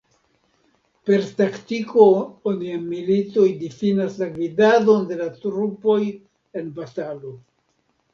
Per 1.09 1.25
taktiko 1.41 2.07
oni 2.51 2.71
en 2.75 2.87
militoj 2.93 3.45
difinas 3.59 4.15
la 4.21 4.29
gvidadon 4.37 5.05
de 5.11 5.19
la 5.21 5.27
trupoj 5.45 5.99
en 6.63 6.73
batalo. 6.81 7.35